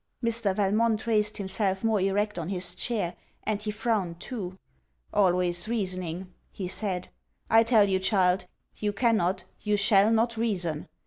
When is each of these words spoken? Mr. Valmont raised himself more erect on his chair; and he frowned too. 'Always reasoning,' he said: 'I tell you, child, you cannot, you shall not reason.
Mr. 0.25 0.55
Valmont 0.55 1.05
raised 1.05 1.37
himself 1.37 1.83
more 1.83 2.01
erect 2.01 2.39
on 2.39 2.49
his 2.49 2.73
chair; 2.73 3.13
and 3.43 3.61
he 3.61 3.69
frowned 3.69 4.19
too. 4.19 4.57
'Always 5.13 5.67
reasoning,' 5.67 6.33
he 6.51 6.67
said: 6.67 7.09
'I 7.51 7.63
tell 7.65 7.87
you, 7.87 7.99
child, 7.99 8.47
you 8.77 8.93
cannot, 8.93 9.43
you 9.61 9.77
shall 9.77 10.09
not 10.09 10.37
reason. 10.37 10.87